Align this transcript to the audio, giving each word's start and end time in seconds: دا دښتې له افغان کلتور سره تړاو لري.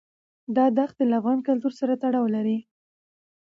دا 0.55 0.65
دښتې 0.77 1.03
له 1.09 1.15
افغان 1.21 1.39
کلتور 1.47 1.73
سره 1.79 1.93
تړاو 2.03 2.27
لري. 2.35 2.57